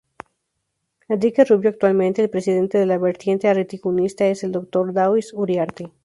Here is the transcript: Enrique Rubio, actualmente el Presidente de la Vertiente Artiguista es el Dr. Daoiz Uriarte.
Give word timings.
Enrique 1.09 1.45
Rubio, 1.45 1.69
actualmente 1.69 2.23
el 2.23 2.29
Presidente 2.31 2.79
de 2.79 2.87
la 2.87 2.97
Vertiente 2.97 3.47
Artiguista 3.47 4.25
es 4.25 4.43
el 4.43 4.51
Dr. 4.51 4.91
Daoiz 4.93 5.31
Uriarte. 5.31 5.91